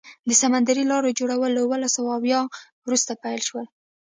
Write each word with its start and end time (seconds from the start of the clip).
د 0.27 0.29
سمندري 0.41 0.83
لارو 0.91 1.15
جوړول 1.19 1.51
له 1.53 1.61
اوولس 1.63 1.91
سوه 1.97 2.11
اویا 2.17 2.39
وروسته 2.85 3.11
پیل 3.23 3.41
شو. 3.47 3.61